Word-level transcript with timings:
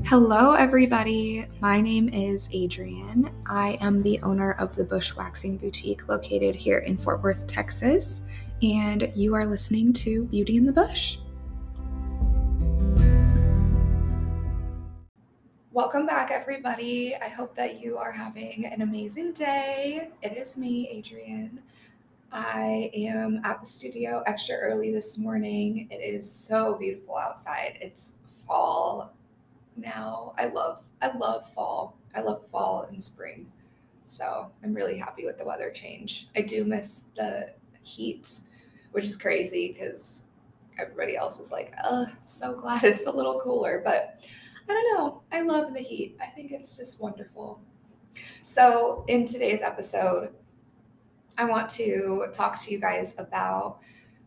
Hello, 0.00 0.52
everybody. 0.52 1.44
My 1.60 1.82
name 1.82 2.08
is 2.08 2.48
Adrienne. 2.52 3.30
I 3.46 3.76
am 3.82 4.02
the 4.02 4.18
owner 4.22 4.52
of 4.52 4.74
the 4.74 4.84
Bush 4.84 5.14
Waxing 5.14 5.58
Boutique 5.58 6.08
located 6.08 6.56
here 6.56 6.78
in 6.78 6.96
Fort 6.96 7.22
Worth, 7.22 7.46
Texas, 7.46 8.22
and 8.62 9.12
you 9.14 9.34
are 9.34 9.44
listening 9.44 9.92
to 9.92 10.24
Beauty 10.24 10.56
in 10.56 10.64
the 10.64 10.72
Bush. 10.72 11.18
Welcome 15.72 16.06
back, 16.06 16.30
everybody. 16.30 17.14
I 17.14 17.28
hope 17.28 17.54
that 17.56 17.78
you 17.78 17.98
are 17.98 18.12
having 18.12 18.64
an 18.64 18.80
amazing 18.80 19.34
day. 19.34 20.08
It 20.22 20.32
is 20.38 20.56
me, 20.56 20.98
Adrienne. 20.98 21.60
I 22.32 22.90
am 22.94 23.42
at 23.44 23.60
the 23.60 23.66
studio 23.66 24.22
extra 24.26 24.56
early 24.56 24.90
this 24.90 25.18
morning. 25.18 25.86
It 25.90 25.96
is 25.96 26.28
so 26.32 26.76
beautiful 26.78 27.18
outside. 27.18 27.76
It's 27.82 28.14
fall 28.26 29.12
now. 29.76 30.34
I 30.38 30.46
love 30.46 30.84
I 31.00 31.16
love 31.16 31.46
fall. 31.52 31.98
I 32.14 32.20
love 32.20 32.46
fall 32.48 32.82
and 32.90 33.02
spring. 33.02 33.50
So 34.06 34.50
I'm 34.62 34.74
really 34.74 34.98
happy 34.98 35.24
with 35.24 35.38
the 35.38 35.44
weather 35.44 35.70
change. 35.70 36.28
I 36.36 36.42
do 36.42 36.64
miss 36.64 37.04
the 37.16 37.54
heat, 37.82 38.40
which 38.90 39.04
is 39.04 39.16
crazy 39.16 39.72
because 39.72 40.24
everybody 40.78 41.16
else 41.16 41.40
is 41.40 41.50
like, 41.50 41.74
oh, 41.84 42.06
so 42.22 42.54
glad 42.54 42.84
it's 42.84 43.06
a 43.06 43.10
little 43.10 43.40
cooler. 43.40 43.80
But 43.82 44.20
I 44.68 44.72
don't 44.72 44.94
know. 44.94 45.22
I 45.32 45.42
love 45.42 45.72
the 45.72 45.80
heat. 45.80 46.16
I 46.20 46.26
think 46.26 46.52
it's 46.52 46.76
just 46.76 47.00
wonderful. 47.00 47.60
So 48.42 49.04
in 49.08 49.26
today's 49.26 49.62
episode, 49.62 50.30
I 51.38 51.44
want 51.46 51.70
to 51.70 52.26
talk 52.32 52.60
to 52.62 52.70
you 52.70 52.78
guys 52.78 53.18
about 53.18 53.78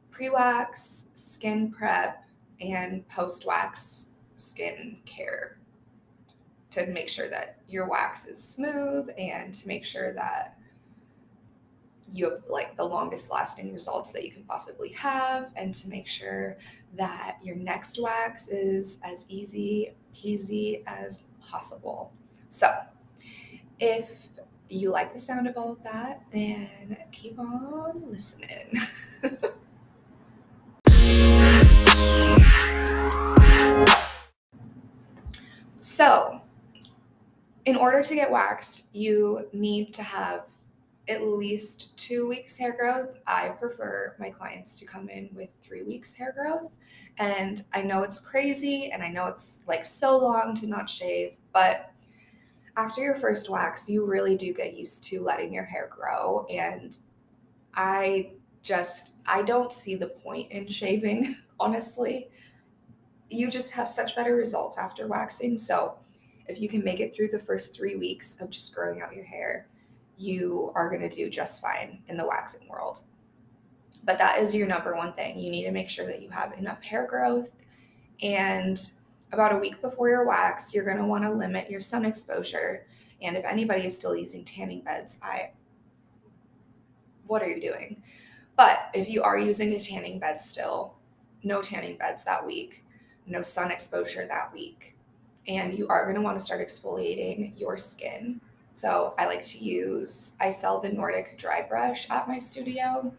pre 0.10 0.30
wax, 0.30 1.06
skin 1.14 1.72
prep, 1.72 2.26
and 2.60 3.08
post 3.08 3.46
wax 3.46 4.12
skin 4.36 4.98
care 5.06 5.58
to 6.72 6.86
make 6.88 7.10
sure 7.10 7.30
that 7.30 7.60
your 7.68 7.88
wax 7.88 8.26
is 8.26 8.44
smooth 8.44 9.10
and 9.18 9.54
to 9.54 9.68
make 9.68 9.86
sure 9.86 10.14
that 10.14 10.58
you 12.12 12.30
have 12.30 12.44
like 12.50 12.76
the 12.76 12.84
longest 12.84 13.32
lasting 13.32 13.74
results 13.74 14.12
that 14.12 14.24
you 14.24 14.32
can 14.32 14.44
possibly 14.44 14.90
have 14.90 15.52
and 15.56 15.74
to 15.74 15.90
make 15.90 16.08
sure 16.08 16.58
that 16.96 17.38
your 17.44 17.56
next 17.56 18.00
wax 18.02 18.48
is 18.48 19.00
as 19.04 19.26
easy 19.30 19.94
peasy 20.16 20.84
as 20.86 21.24
possible. 21.42 22.12
So, 22.50 22.74
if 23.80 24.30
you 24.70 24.92
like 24.92 25.14
the 25.14 25.20
sound 25.20 25.48
of 25.48 25.58
all 25.58 25.74
of 25.74 25.84
that, 25.84 26.24
then 26.32 26.98
keep 27.12 27.38
on 27.40 28.04
listening. 28.10 28.74
So, 35.86 36.42
in 37.66 37.76
order 37.76 38.02
to 38.02 38.16
get 38.16 38.32
waxed, 38.32 38.88
you 38.92 39.48
need 39.54 39.94
to 39.94 40.02
have 40.02 40.48
at 41.08 41.22
least 41.22 41.96
two 41.96 42.28
weeks 42.28 42.58
hair 42.58 42.76
growth. 42.76 43.20
I 43.28 43.50
prefer 43.50 44.16
my 44.18 44.32
clients 44.32 44.80
to 44.80 44.86
come 44.88 45.10
in 45.10 45.30
with 45.32 45.52
three 45.62 45.84
weeks 45.84 46.16
hair 46.16 46.34
growth. 46.36 46.76
And 47.20 47.64
I 47.72 47.84
know 47.84 48.02
it's 48.02 48.20
crazy 48.20 48.90
and 48.92 49.04
I 49.04 49.10
know 49.10 49.28
it's 49.28 49.62
like 49.68 49.86
so 49.86 50.18
long 50.18 50.56
to 50.56 50.66
not 50.66 50.90
shave, 50.90 51.38
but 51.54 51.92
after 52.76 53.02
your 53.02 53.16
first 53.16 53.52
wax, 53.52 53.88
you 53.88 54.08
really 54.08 54.36
do 54.36 54.56
get 54.56 54.76
used 54.76 55.04
to 55.04 55.22
letting 55.22 55.54
your 55.54 55.66
hair 55.66 55.88
grow. 55.96 56.48
And 56.50 56.98
I 57.76 58.32
just, 58.64 59.14
I 59.28 59.44
don't 59.44 59.72
see 59.72 59.94
the 59.94 60.08
point 60.08 60.52
in 60.52 60.68
shaving, 60.68 61.36
honestly 61.60 62.30
you 63.30 63.50
just 63.50 63.74
have 63.74 63.90
such 63.90 64.16
better 64.16 64.36
results 64.36 64.78
after 64.78 65.08
waxing. 65.08 65.58
So, 65.58 65.98
if 66.48 66.62
you 66.62 66.70
can 66.70 66.84
make 66.84 67.00
it 67.00 67.14
through 67.14 67.30
the 67.30 67.40
first 67.40 67.76
three 67.76 67.96
weeks 67.96 68.40
of 68.40 68.52
just 68.52 68.74
growing 68.76 69.02
out 69.02 69.16
your 69.16 69.26
hair, 69.26 69.68
you 70.18 70.72
are 70.76 70.90
going 70.90 71.08
to 71.08 71.16
do 71.16 71.30
just 71.30 71.62
fine 71.62 72.00
in 72.08 72.18
the 72.18 72.28
waxing 72.28 72.68
world. 72.68 73.02
But 74.04 74.20
that 74.20 74.40
is 74.40 74.54
your 74.54 74.68
number 74.68 74.96
one 74.96 75.14
thing. 75.14 75.40
You 75.40 75.50
need 75.50 75.64
to 75.64 75.72
make 75.72 75.90
sure 75.90 76.06
that 76.06 76.22
you 76.22 76.30
have 76.30 76.54
enough 76.54 76.84
hair 76.84 77.08
growth. 77.08 77.50
And 78.22 78.80
about 79.32 79.54
a 79.54 79.58
week 79.58 79.82
before 79.82 80.10
your 80.10 80.26
wax, 80.26 80.74
you're 80.74 80.86
going 80.86 80.98
to 80.98 81.06
want 81.06 81.24
to 81.24 81.32
limit 81.32 81.70
your 81.70 81.82
sun 81.82 82.06
exposure. 82.06 82.86
And 83.22 83.36
if 83.36 83.44
anybody 83.44 83.86
is 83.86 83.98
still 83.98 84.16
using 84.16 84.46
tanning 84.46 84.82
beds, 84.82 85.20
I 85.24 85.52
what 87.26 87.42
are 87.42 87.50
you 87.50 87.60
doing? 87.60 88.04
But 88.56 88.92
if 88.94 89.10
you 89.10 89.24
are 89.24 89.38
using 89.38 89.74
a 89.74 89.80
tanning 89.80 90.20
bed 90.20 90.40
still, 90.40 90.94
no 91.44 91.62
tanning 91.62 91.98
beds 91.98 92.24
that 92.26 92.46
week 92.46 92.85
no 93.28 93.42
sun 93.42 93.72
exposure 93.72 94.26
that 94.28 94.54
week. 94.54 94.96
And 95.48 95.78
you 95.78 95.88
are 95.88 96.04
going 96.04 96.16
to 96.16 96.22
want 96.22 96.38
to 96.40 96.44
start 96.44 96.66
exfoliating 96.66 97.60
your 97.60 97.78
skin. 97.78 98.42
So 98.74 99.14
I 99.18 99.26
like 99.26 99.44
to 99.48 99.58
use, 99.58 100.34
I 100.40 100.50
sell 100.50 100.80
the 100.80 100.90
Nordic 100.90 101.38
dry 101.38 101.62
brush 101.68 102.10
at 102.10 102.28
my 102.28 102.40
studio. 102.40 103.14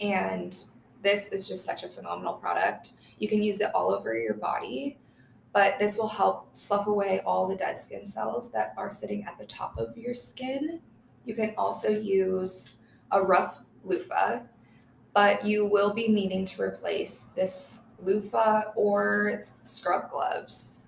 And 0.00 0.56
this 1.02 1.32
is 1.32 1.48
just 1.48 1.64
such 1.64 1.82
a 1.82 1.88
phenomenal 1.88 2.34
product. 2.34 2.94
You 3.18 3.28
can 3.28 3.42
use 3.42 3.60
it 3.60 3.70
all 3.74 3.90
over 3.90 4.14
your 4.14 4.34
body, 4.34 4.98
but 5.52 5.78
this 5.78 5.98
will 5.98 6.08
help 6.08 6.54
slough 6.54 6.86
away 6.86 7.20
all 7.24 7.48
the 7.48 7.56
dead 7.56 7.78
skin 7.78 8.04
cells 8.04 8.50
that 8.52 8.74
are 8.76 8.90
sitting 8.90 9.24
at 9.24 9.38
the 9.38 9.46
top 9.46 9.76
of 9.78 9.96
your 9.96 10.14
skin. 10.14 10.80
You 11.24 11.34
can 11.34 11.54
also 11.56 11.90
use 11.90 12.74
a 13.10 13.20
rough 13.20 13.60
loofah, 13.84 14.40
but 15.12 15.44
you 15.44 15.66
will 15.66 15.92
be 15.92 16.08
needing 16.08 16.44
to 16.46 16.62
replace 16.62 17.28
this 17.34 17.82
loofah 18.02 18.72
or 18.74 19.46
scrub 19.62 20.10
gloves. 20.10 20.80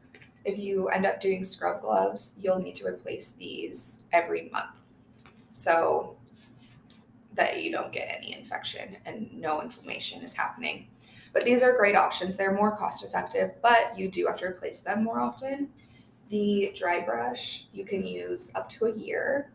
If 0.45 0.59
you 0.59 0.89
end 0.89 1.07
up 1.07 1.21
doing 1.21 1.45
scrub 1.45 1.81
gloves, 1.81 2.37
you'll 2.41 2.59
need 2.59 2.77
to 2.77 2.87
replace 2.87 3.33
these 3.33 4.05
every 4.13 4.49
month. 4.53 4.81
So 5.53 6.17
that 7.35 7.63
you 7.63 7.71
don't 7.71 7.93
get 7.93 8.15
any 8.17 8.37
infection 8.37 8.97
and 9.07 9.33
no 9.33 9.63
inflammation 9.63 10.23
is 10.23 10.35
happening. 10.35 10.89
But 11.33 11.45
these 11.45 11.63
are 11.63 11.77
great 11.77 11.97
options. 11.97 12.37
They're 12.37 12.55
more 12.55 12.77
cost 12.77 13.05
effective, 13.05 13.53
but 13.63 13.97
you 13.97 14.11
do 14.11 14.27
have 14.27 14.39
to 14.41 14.47
replace 14.47 14.81
them 14.81 15.05
more 15.05 15.21
often. 15.21 15.71
The 16.29 16.73
dry 16.77 17.01
brush 17.01 17.67
you 17.73 17.85
can 17.85 18.07
use 18.07 18.53
up 18.55 18.69
to 18.71 18.87
a 18.87 18.95
year, 18.95 19.51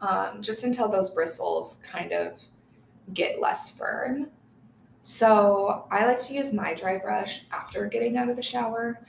um, 0.00 0.40
just 0.42 0.64
until 0.64 0.88
those 0.88 1.10
bristles 1.10 1.78
kind 1.82 2.12
of 2.12 2.40
get 3.12 3.40
less 3.40 3.70
firm. 3.70 4.30
So 5.06 5.86
I 5.88 6.04
like 6.04 6.18
to 6.22 6.34
use 6.34 6.52
my 6.52 6.74
dry 6.74 6.98
brush 6.98 7.44
after 7.52 7.86
getting 7.86 8.16
out 8.16 8.28
of 8.28 8.34
the 8.34 8.42
shower. 8.42 9.06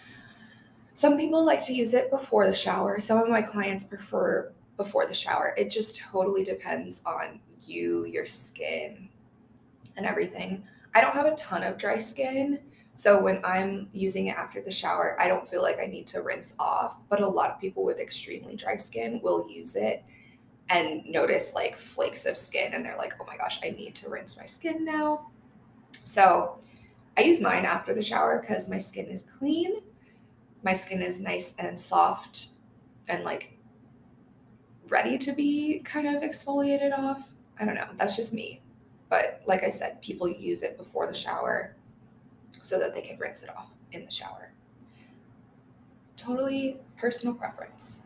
Some 0.93 1.17
people 1.17 1.43
like 1.43 1.65
to 1.65 1.73
use 1.73 1.95
it 1.95 2.11
before 2.11 2.45
the 2.45 2.53
shower. 2.53 2.99
Some 2.99 3.17
of 3.17 3.27
my 3.29 3.41
clients 3.41 3.83
prefer 3.83 4.53
before 4.77 5.07
the 5.07 5.15
shower. 5.15 5.55
It 5.57 5.71
just 5.71 5.99
totally 5.99 6.43
depends 6.43 7.01
on 7.03 7.39
you, 7.65 8.05
your 8.05 8.27
skin, 8.27 9.09
and 9.95 10.05
everything. 10.05 10.63
I 10.93 11.01
don't 11.01 11.15
have 11.15 11.25
a 11.25 11.35
ton 11.35 11.63
of 11.63 11.79
dry 11.79 11.97
skin. 11.97 12.59
So 12.93 13.19
when 13.19 13.41
I'm 13.43 13.89
using 13.91 14.27
it 14.27 14.37
after 14.37 14.61
the 14.61 14.69
shower, 14.69 15.19
I 15.19 15.27
don't 15.27 15.47
feel 15.47 15.63
like 15.63 15.79
I 15.79 15.87
need 15.87 16.05
to 16.07 16.21
rinse 16.21 16.53
off. 16.59 16.99
But 17.09 17.21
a 17.21 17.27
lot 17.27 17.49
of 17.49 17.59
people 17.59 17.83
with 17.83 17.99
extremely 17.99 18.55
dry 18.55 18.75
skin 18.75 19.19
will 19.23 19.49
use 19.49 19.75
it 19.75 20.03
and 20.69 21.03
notice 21.07 21.55
like 21.55 21.75
flakes 21.75 22.27
of 22.27 22.37
skin 22.37 22.75
and 22.75 22.85
they're 22.85 22.97
like, 22.97 23.15
oh 23.19 23.25
my 23.25 23.35
gosh, 23.35 23.59
I 23.63 23.71
need 23.71 23.95
to 23.95 24.09
rinse 24.09 24.37
my 24.37 24.45
skin 24.45 24.85
now. 24.85 25.31
So 26.03 26.59
I 27.17 27.21
use 27.21 27.41
mine 27.41 27.65
after 27.65 27.93
the 27.93 28.03
shower 28.03 28.39
because 28.39 28.69
my 28.69 28.77
skin 28.77 29.07
is 29.07 29.23
clean. 29.23 29.81
My 30.63 30.73
skin 30.73 31.01
is 31.01 31.19
nice 31.19 31.55
and 31.57 31.79
soft 31.79 32.49
and 33.07 33.23
like 33.23 33.57
ready 34.89 35.17
to 35.17 35.31
be 35.33 35.79
kind 35.79 36.07
of 36.07 36.23
exfoliated 36.23 36.97
off. 36.97 37.31
I 37.59 37.65
don't 37.65 37.75
know. 37.75 37.87
That's 37.95 38.15
just 38.15 38.33
me. 38.33 38.61
But 39.09 39.41
like 39.45 39.63
I 39.63 39.69
said, 39.69 40.01
people 40.01 40.27
use 40.27 40.63
it 40.63 40.77
before 40.77 41.07
the 41.07 41.13
shower 41.13 41.75
so 42.61 42.77
that 42.79 42.93
they 42.93 43.01
can 43.01 43.17
rinse 43.17 43.43
it 43.43 43.49
off 43.49 43.73
in 43.91 44.05
the 44.05 44.11
shower. 44.11 44.51
Totally 46.17 46.77
personal 46.97 47.33
preference. 47.33 48.01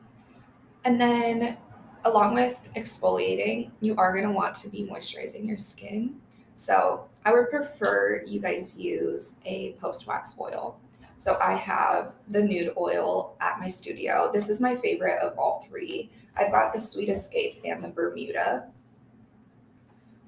And 0.84 1.00
then, 1.00 1.58
along 2.06 2.36
with 2.36 2.70
exfoliating, 2.76 3.72
you 3.82 3.96
are 3.98 4.12
going 4.12 4.26
to 4.26 4.32
want 4.32 4.56
to 4.56 4.70
be 4.70 4.84
moisturizing 4.84 5.48
your 5.48 5.58
skin. 5.58 6.22
So 6.56 7.06
I 7.26 7.34
would 7.34 7.50
prefer 7.50 8.24
you 8.26 8.40
guys 8.40 8.78
use 8.78 9.36
a 9.46 9.74
post 9.74 10.08
wax 10.08 10.36
oil. 10.40 10.80
So 11.18 11.38
I 11.42 11.56
have 11.56 12.16
the 12.30 12.42
nude 12.42 12.74
oil 12.78 13.36
at 13.42 13.60
my 13.60 13.68
studio. 13.68 14.32
This 14.34 14.50
is 14.50 14.60
my 14.60 14.76
favorite 14.76 15.20
of 15.22 15.38
all 15.38 15.66
three. 15.70 16.10
I've 16.36 16.52
got 16.52 16.74
the 16.74 16.80
Sweet 16.80 17.10
Escape 17.10 17.62
and 17.64 17.84
the 17.84 17.90
Bermuda. 17.90 18.68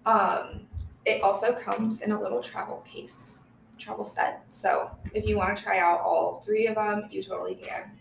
Um, 0.06 0.68
it 1.06 1.22
also 1.24 1.54
comes 1.54 2.02
in 2.02 2.12
a 2.12 2.22
little 2.22 2.42
travel 2.42 2.78
case, 2.82 3.46
travel 3.78 4.04
set. 4.04 4.44
So 4.50 4.92
if 5.14 5.28
you 5.28 5.38
want 5.38 5.58
to 5.58 5.64
try 5.64 5.80
out 5.80 6.02
all 6.02 6.36
three 6.36 6.68
of 6.68 6.76
them, 6.76 7.08
you 7.10 7.24
totally 7.24 7.56
can. 7.56 7.92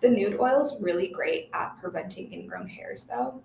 The 0.00 0.08
nude 0.08 0.38
oil 0.40 0.62
is 0.62 0.76
really 0.80 1.08
great 1.08 1.48
at 1.54 1.76
preventing 1.80 2.32
ingrown 2.32 2.66
hairs, 2.66 3.04
though. 3.04 3.40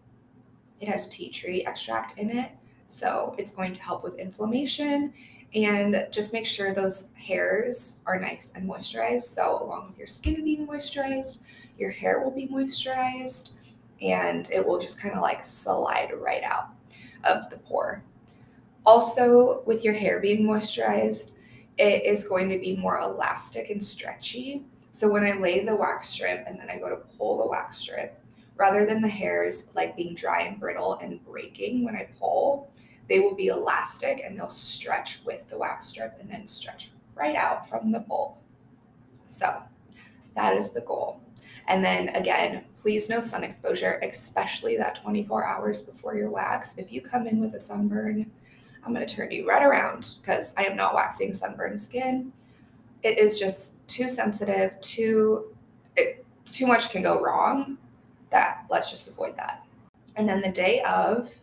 It 0.81 0.87
has 0.89 1.07
tea 1.07 1.29
tree 1.29 1.63
extract 1.65 2.17
in 2.17 2.31
it, 2.31 2.51
so 2.87 3.35
it's 3.37 3.51
going 3.51 3.73
to 3.73 3.83
help 3.83 4.03
with 4.03 4.17
inflammation 4.17 5.13
And 5.53 6.07
just 6.11 6.33
make 6.33 6.45
sure 6.45 6.73
those 6.73 7.09
hairs 7.13 7.99
are 8.05 8.19
nice 8.19 8.51
and 8.55 8.69
moisturized. 8.69 9.21
So, 9.21 9.61
along 9.63 9.87
with 9.87 9.97
your 9.97 10.07
skin 10.07 10.43
being 10.43 10.67
moisturized, 10.67 11.39
your 11.77 11.91
hair 11.91 12.19
will 12.19 12.31
be 12.31 12.47
moisturized 12.47 13.53
and 14.01 14.49
it 14.51 14.65
will 14.65 14.79
just 14.79 15.01
kind 15.01 15.15
of 15.15 15.21
like 15.21 15.43
slide 15.45 16.11
right 16.19 16.43
out 16.43 16.69
of 17.23 17.49
the 17.49 17.57
pore. 17.57 18.03
Also, 18.85 19.63
with 19.65 19.83
your 19.83 19.93
hair 19.93 20.19
being 20.19 20.45
moisturized, 20.45 21.33
it 21.77 22.05
is 22.05 22.23
going 22.23 22.49
to 22.49 22.57
be 22.59 22.75
more 22.75 22.99
elastic 22.99 23.69
and 23.69 23.83
stretchy. 23.83 24.65
So 24.91 25.09
when 25.09 25.23
I 25.23 25.33
lay 25.33 25.63
the 25.63 25.75
wax 25.75 26.09
strip 26.09 26.43
and 26.47 26.59
then 26.59 26.69
I 26.69 26.77
go 26.77 26.89
to 26.89 26.97
pull 27.17 27.37
the 27.37 27.47
wax 27.47 27.77
strip, 27.77 28.19
rather 28.55 28.85
than 28.85 29.01
the 29.01 29.07
hairs 29.07 29.69
like 29.75 29.95
being 29.95 30.15
dry 30.15 30.41
and 30.41 30.59
brittle 30.59 30.95
and 30.95 31.23
breaking 31.25 31.83
when 31.83 31.95
I 31.95 32.09
pull, 32.19 32.71
they 33.09 33.19
will 33.19 33.35
be 33.35 33.47
elastic 33.47 34.21
and 34.23 34.37
they'll 34.37 34.49
stretch 34.49 35.21
with 35.25 35.47
the 35.47 35.57
wax 35.57 35.87
strip 35.87 36.17
and 36.19 36.29
then 36.29 36.47
stretch 36.47 36.91
right 37.15 37.35
out 37.35 37.67
from 37.67 37.91
the 37.91 37.99
bulb. 37.99 38.37
So 39.27 39.61
that 40.35 40.55
is 40.55 40.71
the 40.71 40.81
goal. 40.81 41.21
And 41.67 41.83
then 41.83 42.09
again, 42.09 42.63
please 42.77 43.09
no 43.09 43.19
sun 43.19 43.43
exposure, 43.43 43.99
especially 44.03 44.77
that 44.77 44.95
24 44.95 45.45
hours 45.45 45.81
before 45.81 46.15
your 46.15 46.29
wax. 46.29 46.77
If 46.77 46.91
you 46.91 47.01
come 47.01 47.27
in 47.27 47.39
with 47.39 47.53
a 47.53 47.59
sunburn, 47.59 48.31
I'm 48.85 48.93
going 48.93 49.05
to 49.05 49.15
turn 49.15 49.31
you 49.31 49.47
right 49.47 49.63
around 49.63 50.15
because 50.21 50.53
I 50.55 50.63
am 50.63 50.77
not 50.77 50.95
waxing 50.95 51.33
sunburned 51.33 51.81
skin. 51.81 52.31
It 53.03 53.17
is 53.17 53.39
just 53.39 53.85
too 53.87 54.07
sensitive, 54.07 54.79
too 54.79 55.53
it, 55.97 56.25
too 56.45 56.67
much 56.67 56.89
can 56.89 57.03
go 57.03 57.21
wrong. 57.21 57.77
That 58.29 58.65
let's 58.69 58.89
just 58.89 59.07
avoid 59.09 59.35
that. 59.37 59.65
And 60.15 60.27
then 60.27 60.41
the 60.41 60.51
day 60.51 60.81
of, 60.81 61.39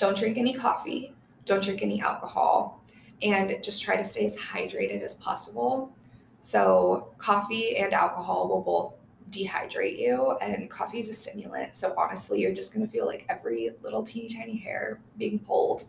don't 0.00 0.16
drink 0.16 0.38
any 0.38 0.54
coffee, 0.54 1.14
don't 1.44 1.62
drink 1.62 1.82
any 1.82 2.00
alcohol, 2.00 2.82
and 3.22 3.62
just 3.62 3.82
try 3.82 3.96
to 3.96 4.04
stay 4.04 4.24
as 4.24 4.36
hydrated 4.36 5.02
as 5.02 5.14
possible. 5.14 5.92
So, 6.40 7.12
coffee 7.18 7.76
and 7.76 7.92
alcohol 7.92 8.48
will 8.48 8.62
both 8.62 8.98
dehydrate 9.30 9.98
you, 9.98 10.38
and 10.40 10.70
coffee 10.70 11.00
is 11.00 11.10
a 11.10 11.14
stimulant. 11.14 11.74
So, 11.74 11.92
honestly, 11.98 12.40
you're 12.40 12.54
just 12.54 12.72
going 12.72 12.84
to 12.84 12.90
feel 12.90 13.04
like 13.04 13.26
every 13.28 13.70
little 13.82 14.02
teeny 14.02 14.30
tiny 14.30 14.56
hair 14.56 15.00
being 15.18 15.38
pulled 15.38 15.84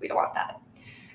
we 0.00 0.08
don't 0.08 0.16
want 0.16 0.34
that. 0.34 0.60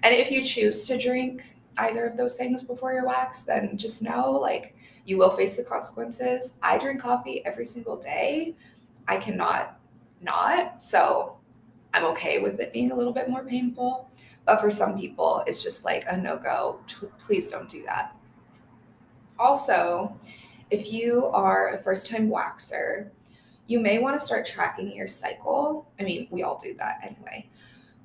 And 0.03 0.15
if 0.15 0.31
you 0.31 0.43
choose 0.43 0.87
to 0.87 0.97
drink 0.97 1.43
either 1.77 2.05
of 2.05 2.17
those 2.17 2.35
things 2.35 2.63
before 2.63 2.93
your 2.93 3.05
wax, 3.05 3.43
then 3.43 3.77
just 3.77 4.01
know 4.01 4.31
like 4.31 4.75
you 5.05 5.17
will 5.17 5.29
face 5.29 5.57
the 5.57 5.63
consequences. 5.63 6.53
I 6.61 6.77
drink 6.77 7.01
coffee 7.01 7.45
every 7.45 7.65
single 7.65 7.97
day. 7.97 8.55
I 9.07 9.17
cannot 9.17 9.79
not. 10.21 10.81
So 10.81 11.37
I'm 11.93 12.05
okay 12.05 12.39
with 12.39 12.59
it 12.59 12.71
being 12.71 12.91
a 12.91 12.95
little 12.95 13.13
bit 13.13 13.29
more 13.29 13.43
painful. 13.43 14.09
But 14.45 14.59
for 14.59 14.71
some 14.71 14.97
people, 14.97 15.43
it's 15.45 15.61
just 15.61 15.85
like 15.85 16.05
a 16.09 16.17
no 16.17 16.37
go. 16.37 16.79
Please 17.19 17.51
don't 17.51 17.69
do 17.69 17.83
that. 17.83 18.15
Also, 19.37 20.17
if 20.69 20.91
you 20.91 21.25
are 21.27 21.73
a 21.73 21.77
first 21.77 22.09
time 22.09 22.29
waxer, 22.29 23.09
you 23.67 23.79
may 23.79 23.99
want 23.99 24.19
to 24.19 24.25
start 24.25 24.45
tracking 24.45 24.95
your 24.95 25.07
cycle. 25.07 25.89
I 25.99 26.03
mean, 26.03 26.27
we 26.31 26.43
all 26.43 26.59
do 26.61 26.73
that 26.75 26.99
anyway. 27.03 27.49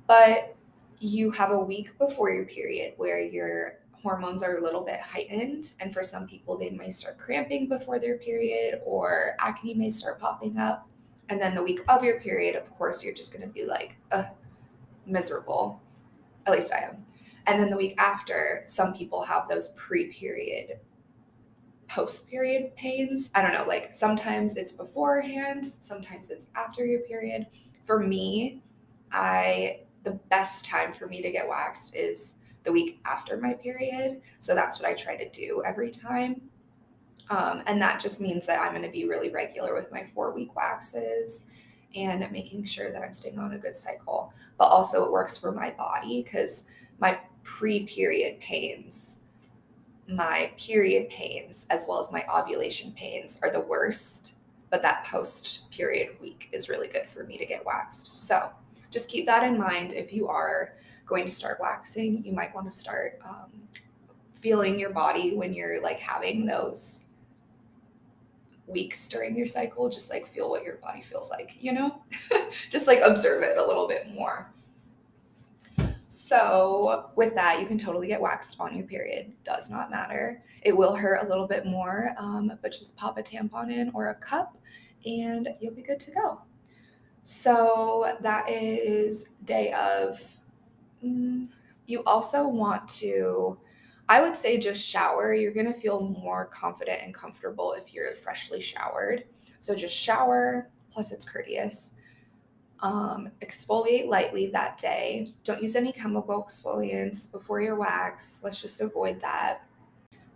But 0.05 0.55
you 0.99 1.31
have 1.31 1.51
a 1.51 1.59
week 1.59 1.97
before 1.97 2.29
your 2.31 2.45
period 2.45 2.93
where 2.97 3.19
your 3.19 3.79
hormones 3.91 4.43
are 4.43 4.57
a 4.57 4.61
little 4.61 4.83
bit 4.83 4.99
heightened. 4.99 5.73
And 5.79 5.93
for 5.93 6.03
some 6.03 6.27
people, 6.27 6.57
they 6.57 6.69
may 6.69 6.91
start 6.91 7.17
cramping 7.17 7.67
before 7.67 7.99
their 7.99 8.17
period 8.17 8.81
or 8.85 9.35
acne 9.39 9.73
may 9.73 9.89
start 9.89 10.19
popping 10.19 10.57
up. 10.57 10.87
And 11.29 11.41
then 11.41 11.55
the 11.55 11.63
week 11.63 11.81
of 11.87 12.03
your 12.03 12.19
period, 12.19 12.55
of 12.55 12.69
course, 12.77 13.03
you're 13.03 13.13
just 13.13 13.33
going 13.33 13.47
to 13.47 13.53
be 13.53 13.65
like, 13.65 13.97
miserable. 15.05 15.81
At 16.45 16.53
least 16.53 16.73
I 16.73 16.79
am. 16.79 17.05
And 17.45 17.61
then 17.61 17.69
the 17.69 17.77
week 17.77 17.95
after, 17.97 18.63
some 18.65 18.93
people 18.93 19.23
have 19.23 19.47
those 19.47 19.69
pre 19.69 20.11
period, 20.11 20.79
post 21.87 22.29
period 22.29 22.75
pains. 22.75 23.31
I 23.33 23.41
don't 23.41 23.53
know, 23.53 23.65
like 23.65 23.95
sometimes 23.95 24.57
it's 24.57 24.73
beforehand, 24.73 25.65
sometimes 25.65 26.29
it's 26.29 26.47
after 26.55 26.85
your 26.85 27.01
period. 27.01 27.47
For 27.83 27.99
me, 27.99 28.61
I 29.11 29.81
the 30.03 30.19
best 30.29 30.65
time 30.65 30.93
for 30.93 31.07
me 31.07 31.21
to 31.21 31.31
get 31.31 31.47
waxed 31.47 31.95
is 31.95 32.35
the 32.63 32.71
week 32.71 32.99
after 33.05 33.37
my 33.37 33.53
period. 33.53 34.21
So 34.39 34.53
that's 34.53 34.79
what 34.79 34.89
I 34.89 34.93
try 34.93 35.15
to 35.15 35.29
do 35.29 35.63
every 35.65 35.89
time. 35.89 36.41
Um, 37.29 37.61
and 37.67 37.81
that 37.81 37.99
just 37.99 38.21
means 38.21 38.45
that 38.45 38.61
I'm 38.61 38.71
going 38.71 38.85
to 38.85 38.91
be 38.91 39.07
really 39.07 39.29
regular 39.29 39.73
with 39.73 39.91
my 39.91 40.03
four 40.03 40.33
week 40.33 40.55
waxes 40.55 41.45
and 41.95 42.29
making 42.31 42.65
sure 42.65 42.91
that 42.91 43.01
I'm 43.01 43.13
staying 43.13 43.39
on 43.39 43.53
a 43.53 43.57
good 43.57 43.75
cycle. 43.75 44.33
But 44.57 44.65
also, 44.65 45.03
it 45.03 45.11
works 45.11 45.37
for 45.37 45.51
my 45.51 45.71
body 45.71 46.23
because 46.23 46.65
my 46.99 47.19
pre 47.43 47.85
period 47.85 48.39
pains, 48.39 49.19
my 50.07 50.51
period 50.57 51.09
pains, 51.09 51.67
as 51.69 51.85
well 51.87 51.99
as 51.99 52.11
my 52.11 52.25
ovulation 52.33 52.91
pains 52.93 53.39
are 53.41 53.51
the 53.51 53.61
worst. 53.61 54.35
But 54.69 54.81
that 54.81 55.05
post 55.05 55.69
period 55.71 56.17
week 56.21 56.49
is 56.51 56.69
really 56.69 56.87
good 56.87 57.09
for 57.09 57.23
me 57.23 57.37
to 57.37 57.45
get 57.45 57.65
waxed. 57.65 58.27
So, 58.27 58.51
just 58.91 59.09
keep 59.09 59.25
that 59.25 59.43
in 59.43 59.57
mind 59.57 59.93
if 59.93 60.13
you 60.13 60.27
are 60.27 60.73
going 61.07 61.25
to 61.25 61.31
start 61.31 61.57
waxing 61.59 62.23
you 62.25 62.33
might 62.33 62.53
want 62.53 62.69
to 62.69 62.75
start 62.75 63.19
um, 63.25 63.49
feeling 64.33 64.77
your 64.77 64.89
body 64.89 65.35
when 65.35 65.53
you're 65.53 65.81
like 65.81 65.99
having 65.99 66.45
those 66.45 67.01
weeks 68.67 69.07
during 69.07 69.37
your 69.37 69.47
cycle 69.47 69.89
just 69.89 70.09
like 70.09 70.27
feel 70.27 70.49
what 70.49 70.63
your 70.63 70.75
body 70.75 71.01
feels 71.01 71.29
like 71.29 71.55
you 71.59 71.71
know? 71.71 72.01
Just 72.69 72.87
like 72.87 72.99
observe 73.03 73.43
it 73.43 73.57
a 73.57 73.65
little 73.65 73.87
bit 73.87 74.13
more. 74.13 74.51
So 76.07 77.09
with 77.15 77.33
that 77.35 77.59
you 77.61 77.65
can 77.65 77.77
totally 77.77 78.07
get 78.07 78.19
waxed 78.19 78.59
on 78.59 78.75
your 78.75 78.85
period. 78.85 79.31
Does 79.43 79.69
not 79.69 79.89
matter. 79.89 80.43
It 80.61 80.75
will 80.75 80.95
hurt 80.95 81.25
a 81.25 81.29
little 81.29 81.47
bit 81.47 81.65
more 81.65 82.13
um, 82.17 82.51
but 82.61 82.71
just 82.71 82.95
pop 82.95 83.17
a 83.17 83.23
tampon 83.23 83.71
in 83.71 83.91
or 83.93 84.09
a 84.09 84.15
cup 84.15 84.57
and 85.05 85.47
you'll 85.61 85.73
be 85.73 85.81
good 85.81 85.99
to 86.01 86.11
go. 86.11 86.41
So 87.23 88.17
that 88.21 88.49
is 88.49 89.29
day 89.45 89.73
of. 89.73 90.37
Mm, 91.03 91.49
you 91.87 92.03
also 92.03 92.47
want 92.47 92.87
to, 92.89 93.57
I 94.09 94.21
would 94.21 94.37
say, 94.37 94.57
just 94.57 94.87
shower. 94.87 95.33
You're 95.33 95.51
going 95.53 95.65
to 95.65 95.73
feel 95.73 96.01
more 96.01 96.45
confident 96.45 97.01
and 97.03 97.13
comfortable 97.13 97.73
if 97.73 97.93
you're 97.93 98.15
freshly 98.15 98.61
showered. 98.61 99.25
So 99.59 99.75
just 99.75 99.95
shower, 99.95 100.69
plus 100.91 101.11
it's 101.11 101.27
courteous. 101.27 101.93
Um, 102.79 103.31
exfoliate 103.41 104.07
lightly 104.07 104.47
that 104.47 104.77
day. 104.77 105.27
Don't 105.43 105.61
use 105.61 105.75
any 105.75 105.91
chemical 105.91 106.43
exfoliants 106.43 107.31
before 107.31 107.59
your 107.59 107.75
wax. 107.75 108.41
Let's 108.43 108.61
just 108.61 108.79
avoid 108.81 109.19
that. 109.21 109.63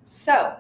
So, 0.04 0.58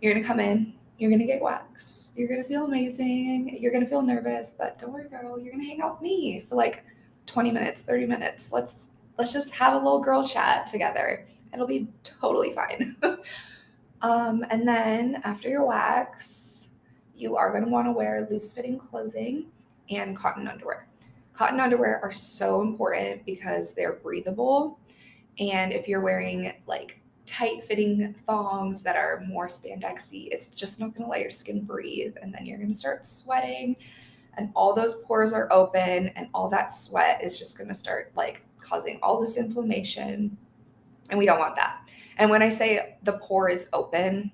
you're 0.00 0.12
going 0.12 0.22
to 0.22 0.28
come 0.28 0.40
in, 0.40 0.74
you're 0.98 1.10
gonna 1.10 1.26
get 1.26 1.42
wax. 1.42 2.12
You're 2.16 2.28
gonna 2.28 2.44
feel 2.44 2.64
amazing. 2.64 3.58
You're 3.60 3.72
gonna 3.72 3.86
feel 3.86 4.02
nervous, 4.02 4.54
but 4.56 4.78
don't 4.78 4.92
worry, 4.92 5.08
girl. 5.08 5.38
You're 5.38 5.52
gonna 5.52 5.64
hang 5.64 5.80
out 5.82 5.92
with 5.92 6.02
me 6.02 6.40
for 6.40 6.54
like 6.54 6.84
20 7.26 7.50
minutes, 7.50 7.82
30 7.82 8.06
minutes. 8.06 8.50
Let's 8.50 8.88
let's 9.18 9.32
just 9.32 9.54
have 9.54 9.74
a 9.74 9.76
little 9.76 10.00
girl 10.00 10.26
chat 10.26 10.66
together. 10.66 11.26
It'll 11.56 11.66
be 11.66 11.88
totally 12.02 12.52
fine. 12.52 12.96
um, 14.02 14.44
and 14.50 14.68
then 14.68 15.20
after 15.24 15.48
your 15.48 15.66
wax, 15.66 16.68
you 17.16 17.36
are 17.36 17.52
gonna 17.52 17.70
want 17.70 17.86
to 17.86 17.92
wear 17.92 18.26
loose 18.30 18.52
fitting 18.52 18.78
clothing 18.78 19.46
and 19.90 20.16
cotton 20.16 20.46
underwear. 20.46 20.86
Cotton 21.32 21.60
underwear 21.60 22.00
are 22.02 22.12
so 22.12 22.60
important 22.62 23.24
because 23.26 23.74
they're 23.74 23.94
breathable. 23.94 24.78
And 25.38 25.72
if 25.72 25.86
you're 25.88 26.00
wearing 26.00 26.52
like 26.66 27.00
tight 27.26 27.62
fitting 27.64 28.14
thongs 28.26 28.82
that 28.82 28.96
are 28.96 29.22
more 29.26 29.46
spandexy, 29.46 30.28
it's 30.30 30.48
just 30.48 30.80
not 30.80 30.94
going 30.94 31.04
to 31.04 31.10
let 31.10 31.20
your 31.20 31.30
skin 31.30 31.62
breathe. 31.62 32.16
And 32.22 32.32
then 32.32 32.46
you're 32.46 32.58
going 32.58 32.72
to 32.72 32.78
start 32.78 33.04
sweating, 33.04 33.76
and 34.38 34.50
all 34.54 34.74
those 34.74 34.96
pores 34.96 35.32
are 35.32 35.52
open, 35.52 36.08
and 36.08 36.28
all 36.32 36.48
that 36.50 36.72
sweat 36.72 37.22
is 37.22 37.38
just 37.38 37.58
going 37.58 37.68
to 37.68 37.74
start 37.74 38.12
like 38.16 38.42
causing 38.60 38.98
all 39.02 39.20
this 39.20 39.36
inflammation. 39.36 40.36
And 41.10 41.18
we 41.18 41.26
don't 41.26 41.38
want 41.38 41.56
that. 41.56 41.88
And 42.18 42.30
when 42.30 42.42
I 42.42 42.48
say 42.48 42.96
the 43.02 43.14
pore 43.14 43.50
is 43.50 43.68
open, 43.72 44.32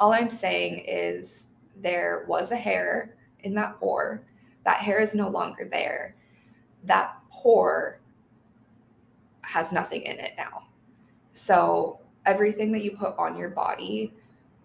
all 0.00 0.12
I'm 0.12 0.30
saying 0.30 0.84
is 0.86 1.46
there 1.76 2.24
was 2.28 2.50
a 2.50 2.56
hair 2.56 3.16
in 3.40 3.54
that 3.54 3.78
pore. 3.78 4.22
That 4.64 4.78
hair 4.78 5.00
is 5.00 5.14
no 5.14 5.28
longer 5.28 5.68
there. 5.70 6.14
That 6.84 7.16
pore 7.30 8.00
has 9.42 9.72
nothing 9.72 10.02
in 10.02 10.18
it 10.18 10.32
now 10.36 10.68
so 11.38 12.00
everything 12.26 12.72
that 12.72 12.82
you 12.82 12.90
put 12.90 13.16
on 13.16 13.36
your 13.36 13.48
body, 13.48 14.12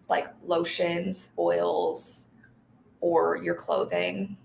like 0.09 0.27
lotions, 0.43 1.29
oils, 1.37 2.27
or 2.99 3.37
your 3.37 3.53
clothing, 3.53 4.37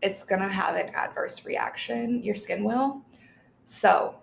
it's 0.00 0.22
going 0.22 0.40
to 0.40 0.48
have 0.48 0.76
an 0.76 0.94
adverse 0.94 1.44
reaction. 1.44 2.22
Your 2.22 2.36
skin 2.36 2.62
will. 2.62 3.02
So 3.64 4.14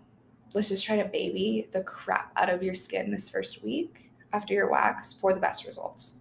let's 0.56 0.70
just 0.70 0.86
try 0.86 0.96
to 0.96 1.06
baby 1.06 1.68
the 1.72 1.82
crap 1.82 2.32
out 2.38 2.50
of 2.50 2.64
your 2.64 2.74
skin 2.74 3.12
this 3.12 3.30
first 3.30 3.64
week 3.64 4.10
after 4.34 4.54
your 4.54 4.70
wax 4.70 5.14
for 5.14 5.34
the 5.34 5.40
best 5.40 5.66
results. 5.66 6.16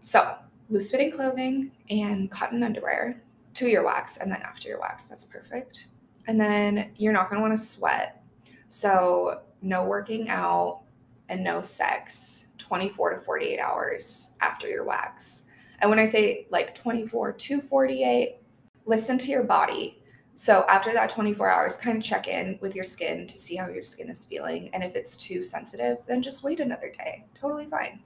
So, 0.00 0.36
loose 0.68 0.90
fitting 0.90 1.12
clothing 1.12 1.72
and 1.88 2.30
cotton 2.30 2.62
underwear 2.62 3.22
to 3.54 3.66
your 3.68 3.84
wax 3.84 4.16
and 4.16 4.30
then 4.30 4.42
after 4.42 4.68
your 4.68 4.80
wax. 4.80 5.04
That's 5.06 5.24
perfect. 5.24 5.86
And 6.26 6.40
then 6.40 6.90
you're 6.96 7.12
not 7.12 7.30
going 7.30 7.40
to 7.42 7.48
want 7.48 7.58
to 7.58 7.64
sweat. 7.64 8.22
So, 8.68 9.40
no 9.62 9.84
working 9.84 10.28
out 10.28 10.82
and 11.28 11.42
no 11.42 11.62
sex 11.62 12.48
24 12.58 13.14
to 13.14 13.18
48 13.18 13.58
hours 13.58 14.30
after 14.40 14.68
your 14.68 14.84
wax. 14.84 15.44
And 15.80 15.90
when 15.90 15.98
I 15.98 16.04
say 16.04 16.46
like 16.50 16.74
24 16.74 17.32
to 17.32 17.60
48, 17.60 18.36
listen 18.84 19.18
to 19.18 19.30
your 19.30 19.44
body. 19.44 19.97
So 20.38 20.64
after 20.68 20.92
that 20.92 21.10
24 21.10 21.50
hours, 21.50 21.76
kind 21.76 21.98
of 21.98 22.04
check 22.04 22.28
in 22.28 22.60
with 22.60 22.76
your 22.76 22.84
skin 22.84 23.26
to 23.26 23.36
see 23.36 23.56
how 23.56 23.68
your 23.68 23.82
skin 23.82 24.08
is 24.08 24.24
feeling. 24.24 24.70
And 24.72 24.84
if 24.84 24.94
it's 24.94 25.16
too 25.16 25.42
sensitive, 25.42 25.98
then 26.06 26.22
just 26.22 26.44
wait 26.44 26.60
another 26.60 26.92
day. 26.96 27.24
Totally 27.34 27.66
fine. 27.66 27.98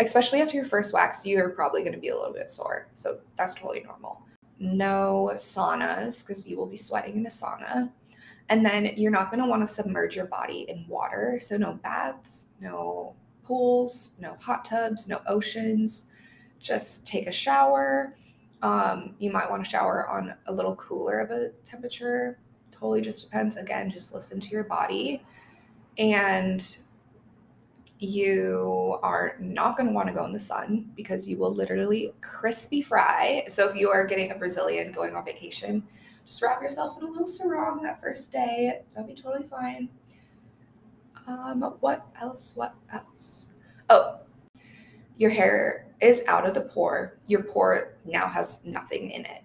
Especially 0.00 0.40
after 0.40 0.56
your 0.56 0.64
first 0.64 0.94
wax, 0.94 1.26
you're 1.26 1.50
probably 1.50 1.82
going 1.82 1.92
to 1.92 2.00
be 2.00 2.08
a 2.08 2.16
little 2.16 2.32
bit 2.32 2.48
sore. 2.48 2.88
So 2.94 3.18
that's 3.36 3.52
totally 3.52 3.82
normal. 3.82 4.22
No 4.58 5.32
saunas 5.34 6.26
because 6.26 6.48
you 6.48 6.56
will 6.56 6.64
be 6.64 6.78
sweating 6.78 7.16
in 7.16 7.22
the 7.22 7.28
sauna. 7.28 7.90
And 8.48 8.64
then 8.64 8.94
you're 8.96 9.10
not 9.10 9.30
going 9.30 9.42
to 9.42 9.46
want 9.46 9.60
to 9.60 9.70
submerge 9.70 10.16
your 10.16 10.28
body 10.28 10.64
in 10.70 10.86
water. 10.88 11.38
So 11.38 11.58
no 11.58 11.74
baths, 11.74 12.48
no 12.62 13.14
pools, 13.44 14.12
no 14.18 14.38
hot 14.40 14.64
tubs, 14.64 15.06
no 15.06 15.20
oceans. 15.26 16.06
Just 16.60 17.04
take 17.04 17.26
a 17.26 17.32
shower 17.32 18.14
um, 18.62 19.14
you 19.18 19.30
might 19.30 19.50
want 19.50 19.64
to 19.64 19.70
shower 19.70 20.08
on 20.08 20.34
a 20.46 20.52
little 20.52 20.76
cooler 20.76 21.18
of 21.18 21.30
a 21.30 21.50
temperature. 21.64 22.38
Totally 22.70 23.00
just 23.00 23.24
depends. 23.24 23.56
Again, 23.56 23.90
just 23.90 24.14
listen 24.14 24.40
to 24.40 24.50
your 24.50 24.64
body. 24.64 25.22
And 25.98 26.78
you 27.98 28.98
are 29.02 29.36
not 29.38 29.76
going 29.76 29.86
to 29.88 29.92
want 29.92 30.08
to 30.08 30.14
go 30.14 30.24
in 30.24 30.32
the 30.32 30.40
sun 30.40 30.90
because 30.96 31.28
you 31.28 31.36
will 31.36 31.54
literally 31.54 32.12
crispy 32.20 32.82
fry. 32.82 33.44
So 33.48 33.68
if 33.68 33.76
you 33.76 33.90
are 33.90 34.06
getting 34.06 34.32
a 34.32 34.34
Brazilian 34.34 34.90
going 34.90 35.14
on 35.14 35.24
vacation, 35.24 35.84
just 36.26 36.42
wrap 36.42 36.62
yourself 36.62 36.96
in 36.98 37.04
a 37.04 37.10
little 37.10 37.26
sarong 37.26 37.82
that 37.82 38.00
first 38.00 38.32
day. 38.32 38.82
That'll 38.94 39.08
be 39.08 39.14
totally 39.14 39.44
fine. 39.44 39.88
Um, 41.26 41.62
what 41.80 42.06
else? 42.20 42.56
What 42.56 42.74
else? 42.92 43.52
Oh, 43.88 44.18
your 45.16 45.30
hair 45.30 45.86
is 46.02 46.24
out 46.26 46.46
of 46.46 46.54
the 46.54 46.60
pore. 46.60 47.16
Your 47.28 47.42
pore 47.42 47.94
now 48.04 48.26
has 48.26 48.64
nothing 48.64 49.10
in 49.10 49.24
it. 49.24 49.44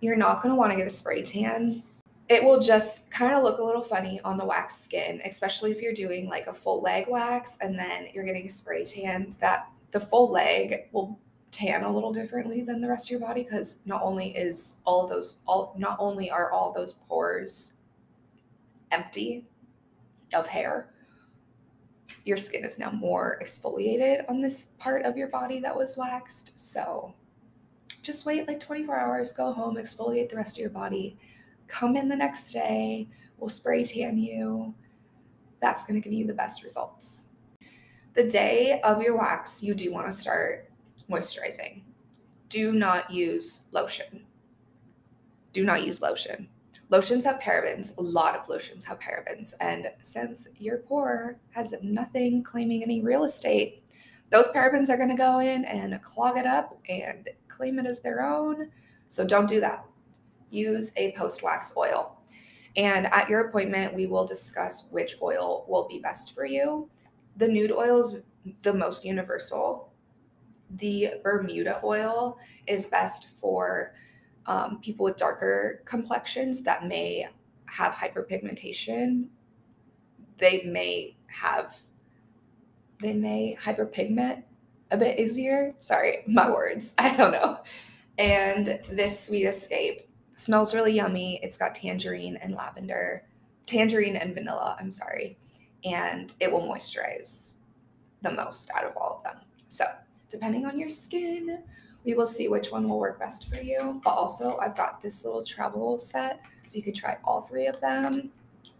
You're 0.00 0.16
not 0.16 0.42
going 0.42 0.54
to 0.54 0.58
want 0.58 0.72
to 0.72 0.76
get 0.76 0.86
a 0.86 0.90
spray 0.90 1.22
tan. 1.22 1.82
It 2.28 2.42
will 2.42 2.60
just 2.60 3.10
kind 3.10 3.34
of 3.34 3.42
look 3.42 3.58
a 3.58 3.64
little 3.64 3.82
funny 3.82 4.20
on 4.22 4.36
the 4.36 4.44
wax 4.44 4.76
skin, 4.76 5.20
especially 5.24 5.70
if 5.70 5.80
you're 5.80 5.92
doing 5.92 6.28
like 6.28 6.46
a 6.46 6.52
full 6.52 6.80
leg 6.80 7.06
wax 7.08 7.58
and 7.60 7.78
then 7.78 8.08
you're 8.14 8.24
getting 8.24 8.46
a 8.46 8.50
spray 8.50 8.84
tan. 8.84 9.34
That 9.40 9.68
the 9.90 10.00
full 10.00 10.30
leg 10.30 10.88
will 10.92 11.18
tan 11.50 11.84
a 11.84 11.92
little 11.92 12.12
differently 12.12 12.62
than 12.62 12.80
the 12.80 12.88
rest 12.88 13.06
of 13.06 13.12
your 13.12 13.20
body 13.20 13.42
because 13.42 13.78
not 13.86 14.02
only 14.02 14.36
is 14.36 14.76
all 14.84 15.06
those 15.06 15.38
all 15.46 15.74
not 15.78 15.96
only 15.98 16.30
are 16.30 16.52
all 16.52 16.70
those 16.70 16.92
pores 16.92 17.74
empty 18.90 19.46
of 20.34 20.48
hair, 20.48 20.90
your 22.24 22.36
skin 22.36 22.64
is 22.64 22.78
now 22.78 22.90
more 22.90 23.38
exfoliated 23.42 24.28
on 24.28 24.40
this 24.40 24.68
part 24.78 25.04
of 25.04 25.16
your 25.16 25.28
body 25.28 25.60
that 25.60 25.76
was 25.76 25.96
waxed. 25.96 26.58
So 26.58 27.14
just 28.02 28.26
wait 28.26 28.46
like 28.46 28.60
24 28.60 28.96
hours, 28.96 29.32
go 29.32 29.52
home, 29.52 29.76
exfoliate 29.76 30.30
the 30.30 30.36
rest 30.36 30.56
of 30.56 30.60
your 30.60 30.70
body, 30.70 31.16
come 31.68 31.96
in 31.96 32.06
the 32.06 32.16
next 32.16 32.52
day, 32.52 33.08
we'll 33.38 33.48
spray 33.48 33.84
tan 33.84 34.18
you. 34.18 34.74
That's 35.60 35.84
going 35.84 36.00
to 36.00 36.04
give 36.08 36.16
you 36.16 36.26
the 36.26 36.34
best 36.34 36.62
results. 36.62 37.24
The 38.14 38.28
day 38.28 38.80
of 38.82 39.02
your 39.02 39.16
wax, 39.16 39.62
you 39.62 39.74
do 39.74 39.92
want 39.92 40.06
to 40.06 40.12
start 40.12 40.70
moisturizing. 41.10 41.82
Do 42.48 42.72
not 42.72 43.10
use 43.10 43.62
lotion. 43.72 44.24
Do 45.52 45.64
not 45.64 45.86
use 45.86 46.00
lotion. 46.00 46.48
Lotions 46.88 47.24
have 47.24 47.40
parabens. 47.40 47.96
A 47.98 48.02
lot 48.02 48.36
of 48.36 48.48
lotions 48.48 48.84
have 48.84 49.00
parabens. 49.00 49.54
And 49.60 49.88
since 50.00 50.48
your 50.58 50.78
pore 50.78 51.38
has 51.50 51.74
nothing 51.82 52.44
claiming 52.44 52.82
any 52.82 53.00
real 53.00 53.24
estate, 53.24 53.82
those 54.30 54.48
parabens 54.48 54.88
are 54.88 54.96
going 54.96 55.08
to 55.08 55.16
go 55.16 55.40
in 55.40 55.64
and 55.64 56.00
clog 56.02 56.36
it 56.36 56.46
up 56.46 56.78
and 56.88 57.28
claim 57.48 57.78
it 57.78 57.86
as 57.86 58.00
their 58.00 58.22
own. 58.22 58.70
So 59.08 59.24
don't 59.24 59.48
do 59.48 59.60
that. 59.60 59.84
Use 60.50 60.92
a 60.96 61.12
post 61.12 61.42
wax 61.42 61.72
oil. 61.76 62.18
And 62.76 63.06
at 63.06 63.28
your 63.28 63.48
appointment, 63.48 63.94
we 63.94 64.06
will 64.06 64.26
discuss 64.26 64.86
which 64.90 65.16
oil 65.22 65.64
will 65.68 65.88
be 65.88 65.98
best 65.98 66.34
for 66.34 66.44
you. 66.44 66.88
The 67.36 67.48
nude 67.48 67.72
oil 67.72 68.00
is 68.00 68.16
the 68.62 68.74
most 68.74 69.04
universal. 69.04 69.92
The 70.70 71.14
Bermuda 71.22 71.80
oil 71.82 72.38
is 72.66 72.86
best 72.86 73.28
for 73.28 73.94
um, 74.46 74.80
people 74.80 75.04
with 75.04 75.16
darker 75.16 75.82
complexions 75.84 76.62
that 76.62 76.86
may 76.86 77.28
have 77.66 77.94
hyperpigmentation, 77.94 79.28
they 80.38 80.62
may 80.64 81.16
have, 81.26 81.76
they 83.00 83.12
may 83.12 83.56
hyperpigment 83.60 84.42
a 84.90 84.96
bit 84.96 85.18
easier. 85.18 85.74
Sorry, 85.80 86.22
my 86.26 86.50
words. 86.50 86.94
I 86.98 87.16
don't 87.16 87.32
know. 87.32 87.60
And 88.18 88.80
this 88.90 89.26
Sweet 89.26 89.46
Escape 89.46 90.02
smells 90.36 90.74
really 90.74 90.92
yummy. 90.92 91.40
It's 91.42 91.56
got 91.56 91.74
tangerine 91.74 92.36
and 92.36 92.54
lavender, 92.54 93.24
tangerine 93.66 94.16
and 94.16 94.34
vanilla, 94.34 94.76
I'm 94.78 94.90
sorry. 94.90 95.38
And 95.84 96.34
it 96.40 96.50
will 96.50 96.62
moisturize 96.62 97.56
the 98.22 98.30
most 98.30 98.70
out 98.74 98.84
of 98.84 98.96
all 98.96 99.16
of 99.18 99.22
them. 99.22 99.42
So, 99.68 99.84
depending 100.30 100.64
on 100.64 100.78
your 100.78 100.88
skin, 100.88 101.62
we 102.06 102.14
will 102.14 102.24
see 102.24 102.48
which 102.48 102.70
one 102.70 102.88
will 102.88 103.00
work 103.00 103.18
best 103.18 103.48
for 103.48 103.60
you. 103.60 104.00
But 104.04 104.10
also, 104.10 104.56
I've 104.62 104.76
got 104.76 105.00
this 105.00 105.24
little 105.24 105.44
travel 105.44 105.98
set 105.98 106.40
so 106.64 106.76
you 106.76 106.82
could 106.82 106.94
try 106.94 107.18
all 107.24 107.40
three 107.40 107.66
of 107.66 107.80
them 107.80 108.30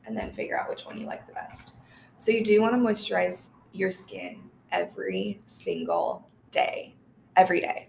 and 0.07 0.17
then 0.17 0.31
figure 0.31 0.59
out 0.59 0.69
which 0.69 0.87
one 0.87 0.99
you 0.99 1.07
like 1.07 1.27
the 1.27 1.33
best. 1.33 1.77
So, 2.17 2.31
you 2.31 2.45
do 2.45 2.63
want 2.63 2.75
to 2.75 2.79
moisturize 2.79 3.51
your 3.73 3.91
skin 3.91 4.49
every 4.71 5.43
single 5.45 6.29
day, 6.53 6.95
every 7.35 7.61
day 7.61 7.89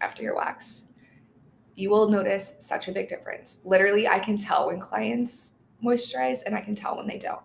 after 0.00 0.22
your 0.22 0.36
wax. 0.36 0.84
You 1.74 1.90
will 1.90 2.08
notice 2.08 2.54
such 2.60 2.86
a 2.86 2.92
big 2.92 3.08
difference. 3.08 3.60
Literally, 3.64 4.06
I 4.06 4.20
can 4.20 4.36
tell 4.36 4.68
when 4.68 4.78
clients 4.78 5.52
moisturize 5.84 6.42
and 6.46 6.54
I 6.54 6.60
can 6.60 6.76
tell 6.76 6.96
when 6.96 7.08
they 7.08 7.18
don't. 7.18 7.42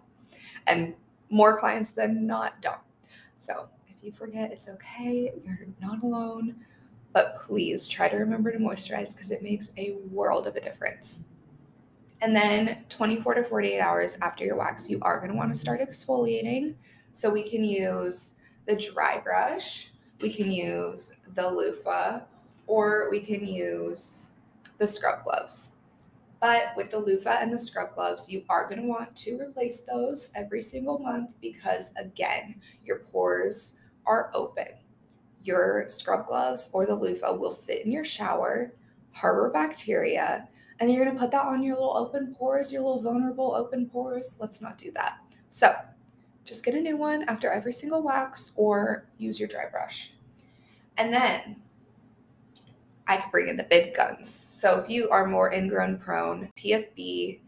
And 0.68 0.94
more 1.32 1.58
clients 1.58 1.92
than 1.92 2.28
not 2.28 2.62
don't. 2.62 2.78
So, 3.40 3.70
if 3.88 4.04
you 4.04 4.12
forget, 4.12 4.52
it's 4.52 4.70
okay. 4.70 5.34
You're 5.44 5.68
not 5.82 6.04
alone 6.04 6.56
but 7.14 7.36
please 7.36 7.88
try 7.88 8.10
to 8.10 8.18
remember 8.18 8.52
to 8.52 8.58
moisturize 8.58 9.14
because 9.14 9.32
it 9.32 9.44
makes 9.44 9.72
a 9.78 9.96
world 10.12 10.48
of 10.48 10.56
a 10.56 10.62
difference. 10.62 11.26
And 12.22 12.36
then 12.36 12.86
24 12.90 13.36
to 13.36 13.44
48 13.44 13.80
hours 13.80 14.18
after 14.22 14.44
your 14.44 14.56
wax, 14.56 14.90
you 14.90 14.98
are 15.02 15.18
going 15.18 15.30
to 15.30 15.38
want 15.38 15.54
to 15.54 15.60
start 15.60 15.80
exfoliating. 15.82 16.76
So 17.12 17.30
we 17.30 17.44
can 17.44 17.64
use 17.64 18.34
the 18.66 18.76
dry 18.76 19.20
brush, 19.20 19.92
we 20.22 20.34
can 20.34 20.50
use 20.50 21.14
the 21.36 21.50
loofah, 21.50 22.22
or 22.66 23.10
we 23.12 23.20
can 23.20 23.46
use 23.46 24.32
the 24.78 24.88
scrub 24.88 25.24
gloves. 25.24 25.72
But 26.40 26.76
with 26.76 26.90
the 26.90 27.00
loofah 27.00 27.38
and 27.42 27.54
the 27.54 27.60
scrub 27.60 27.94
gloves, 27.94 28.30
you 28.30 28.44
are 28.50 28.68
going 28.68 28.82
to 28.82 28.88
want 28.88 29.16
to 29.18 29.40
replace 29.40 29.82
those 29.82 30.32
every 30.34 30.62
single 30.62 31.00
month 31.00 31.36
because, 31.42 31.92
again, 31.98 32.56
your 32.84 33.00
pores 33.00 33.76
are 34.06 34.32
open 34.34 34.68
your 35.44 35.86
scrub 35.88 36.26
gloves 36.26 36.70
or 36.74 36.86
the 36.86 36.96
loofah 36.96 37.34
will 37.34 37.52
sit 37.52 37.86
in 37.86 37.92
your 37.92 38.06
shower, 38.06 38.74
harbor 39.12 39.50
bacteria, 39.50 40.48
and 40.80 40.92
you're 40.92 41.06
going 41.06 41.16
to 41.16 41.22
put 41.22 41.32
that 41.32 41.46
on 41.46 41.64
your 41.64 41.76
little 41.76 41.96
open 41.96 42.34
pores, 42.34 42.72
your 42.72 42.82
little 42.82 43.02
vulnerable 43.02 43.54
open 43.54 43.88
pores. 43.88 44.38
Let's 44.40 44.62
not 44.62 44.78
do 44.78 44.92
that. 44.92 45.20
So, 45.50 45.76
just 46.46 46.66
get 46.66 46.74
a 46.74 46.82
new 46.82 46.98
one 46.98 47.24
after 47.30 47.50
every 47.50 47.72
single 47.72 48.02
wax 48.02 48.52
or 48.56 49.06
use 49.18 49.40
your 49.40 49.48
dry 49.48 49.70
brush. 49.70 50.12
And 50.98 51.14
then 51.14 51.58
I 53.08 53.18
could 53.18 53.32
bring 53.32 53.48
in 53.48 53.56
the 53.56 53.64
big 53.64 53.94
guns. 53.94 54.30
So, 54.30 54.80
if 54.80 54.90
you 54.90 55.10
are 55.10 55.26
more 55.26 55.54
ingrown 55.54 56.00
prone, 56.00 56.50
PFB 56.58 57.40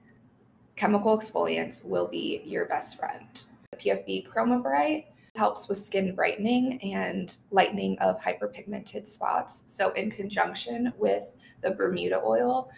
chemical 0.75 1.17
exfoliants 1.17 1.83
will 1.83 2.07
be 2.07 2.41
your 2.45 2.65
best 2.65 2.97
friend. 2.97 3.41
The 3.71 3.77
PFB 3.77 4.27
Chroma 4.27 4.61
Bright 4.61 5.07
helps 5.37 5.67
with 5.67 5.77
skin 5.77 6.15
brightening 6.15 6.79
and 6.81 7.37
lightening 7.51 7.97
of 7.99 8.21
hyperpigmented 8.21 9.07
spots. 9.07 9.63
So, 9.67 9.91
in 9.91 10.11
conjunction 10.11 10.93
with 10.97 11.25
the 11.61 11.71
Bermuda 11.71 12.21
oil, 12.23 12.69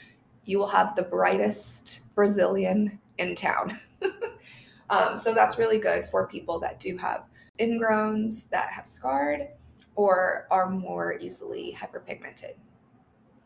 you 0.45 0.59
will 0.59 0.67
have 0.67 0.95
the 0.95 1.03
brightest 1.03 2.01
Brazilian 2.15 2.99
in 3.17 3.35
town. 3.35 3.79
um, 4.89 5.17
so, 5.17 5.33
that's 5.33 5.57
really 5.57 5.79
good 5.79 6.05
for 6.05 6.27
people 6.27 6.59
that 6.59 6.79
do 6.79 6.97
have 6.97 7.25
ingrowns 7.59 8.49
that 8.49 8.71
have 8.71 8.87
scarred 8.87 9.47
or 9.95 10.47
are 10.51 10.69
more 10.69 11.17
easily 11.19 11.75
hyperpigmented. 11.77 12.53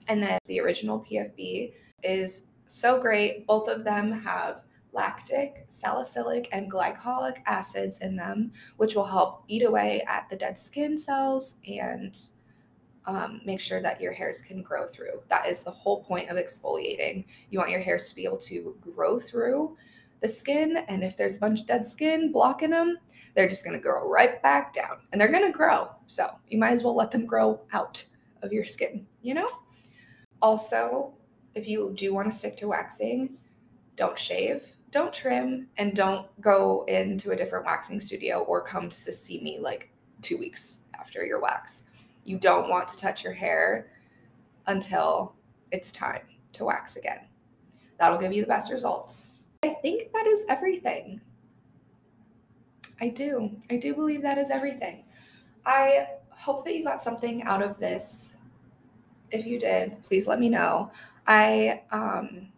And 0.07 0.21
then 0.21 0.39
the 0.45 0.59
original 0.59 1.05
PFB 1.09 1.73
is 2.03 2.43
so 2.65 2.99
great. 2.99 3.47
Both 3.47 3.67
of 3.69 3.83
them 3.83 4.11
have 4.11 4.63
lactic, 4.93 5.65
salicylic, 5.67 6.49
and 6.51 6.71
glycolic 6.71 7.37
acids 7.45 7.99
in 7.99 8.15
them, 8.15 8.51
which 8.77 8.95
will 8.95 9.05
help 9.05 9.43
eat 9.47 9.63
away 9.63 10.03
at 10.07 10.29
the 10.29 10.35
dead 10.35 10.59
skin 10.59 10.97
cells 10.97 11.55
and 11.67 12.17
um, 13.05 13.41
make 13.45 13.59
sure 13.59 13.81
that 13.81 14.01
your 14.01 14.13
hairs 14.13 14.41
can 14.41 14.61
grow 14.61 14.85
through. 14.85 15.21
That 15.29 15.47
is 15.47 15.63
the 15.63 15.71
whole 15.71 16.03
point 16.03 16.29
of 16.29 16.37
exfoliating. 16.37 17.25
You 17.49 17.59
want 17.59 17.71
your 17.71 17.79
hairs 17.79 18.09
to 18.09 18.15
be 18.15 18.25
able 18.25 18.37
to 18.37 18.75
grow 18.81 19.17
through 19.17 19.77
the 20.21 20.27
skin, 20.27 20.77
and 20.87 21.03
if 21.03 21.17
there's 21.17 21.37
a 21.37 21.39
bunch 21.39 21.61
of 21.61 21.67
dead 21.67 21.87
skin 21.87 22.31
blocking 22.31 22.69
them, 22.69 22.97
they're 23.33 23.49
just 23.49 23.63
to 23.65 23.79
grow 23.79 24.07
right 24.07 24.41
back 24.43 24.73
down 24.73 24.97
and 25.11 25.19
they're 25.19 25.31
to 25.45 25.57
grow. 25.57 25.89
So 26.07 26.29
you 26.49 26.57
might 26.57 26.73
as 26.73 26.83
well 26.83 26.95
let 26.95 27.11
them 27.11 27.25
grow 27.25 27.61
out 27.71 28.03
of 28.41 28.51
your 28.51 28.65
skin, 28.65 29.07
you 29.21 29.33
know? 29.33 29.47
Also, 30.41 31.13
if 31.55 31.67
you 31.67 31.93
do 31.95 32.13
want 32.13 32.29
to 32.29 32.35
stick 32.35 32.57
to 32.57 32.67
waxing, 32.67 33.37
don't 33.95 34.17
shave, 34.17 34.75
don't 34.91 35.13
trim, 35.13 35.67
and 35.77 35.95
don't 35.95 36.27
go 36.41 36.83
into 36.87 37.31
a 37.31 37.35
different 37.35 37.65
waxing 37.65 37.99
studio 37.99 38.39
or 38.39 38.61
come 38.61 38.89
to 38.89 39.13
see 39.13 39.39
me 39.41 39.57
like 39.59 39.89
two 40.21 40.37
weeks 40.37 40.81
after 40.99 41.25
your 41.25 41.39
wax. 41.39 41.83
You 42.25 42.37
don't 42.37 42.69
want 42.69 42.87
to 42.89 42.97
touch 42.97 43.23
your 43.23 43.33
hair 43.33 43.91
until 44.67 45.33
it's 45.71 45.91
time 45.91 46.21
to 46.53 46.65
wax 46.65 46.97
again. 46.97 47.21
That'll 47.97 48.19
give 48.19 48.33
you 48.33 48.41
the 48.41 48.47
best 48.47 48.71
results. 48.71 49.33
I 49.63 49.69
think 49.69 50.11
that 50.11 50.27
is 50.27 50.43
everything. 50.49 51.21
I 52.99 53.09
do. 53.09 53.57
I 53.69 53.77
do 53.77 53.95
believe 53.95 54.21
that 54.23 54.37
is 54.37 54.51
everything. 54.51 55.05
I 55.65 56.07
hope 56.29 56.65
that 56.65 56.75
you 56.75 56.83
got 56.83 57.01
something 57.01 57.43
out 57.43 57.61
of 57.61 57.77
this. 57.77 58.35
If 59.31 59.45
you 59.45 59.59
did, 59.59 60.03
please 60.03 60.27
let 60.27 60.39
me 60.39 60.49
know. 60.49 60.91
I 61.25 61.83
um, 61.91 62.50